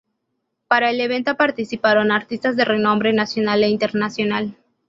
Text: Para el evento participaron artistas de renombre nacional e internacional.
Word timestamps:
Para 0.67 0.89
el 0.89 0.99
evento 0.99 1.37
participaron 1.37 2.11
artistas 2.11 2.55
de 2.55 2.65
renombre 2.65 3.13
nacional 3.13 3.63
e 3.63 3.67
internacional. 3.67 4.55